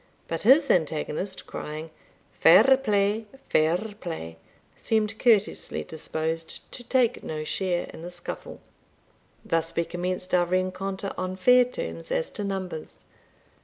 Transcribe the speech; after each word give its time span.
But 0.27 0.41
his 0.41 0.71
antagonist, 0.71 1.45
crying 1.45 1.91
"Fair 2.33 2.63
play, 2.77 3.27
fair 3.49 3.77
play!" 3.77 4.37
seemed 4.75 5.19
courteously 5.19 5.83
disposed 5.83 6.71
to 6.71 6.83
take 6.83 7.23
no 7.23 7.43
share 7.43 7.87
in 7.93 8.01
the 8.01 8.09
scuffle. 8.09 8.61
Thus 9.45 9.75
we 9.75 9.85
commenced 9.85 10.33
our 10.33 10.47
rencontre 10.47 11.13
on 11.19 11.35
fair 11.35 11.65
terms 11.65 12.11
as 12.11 12.31
to 12.31 12.43
numbers. 12.43 13.03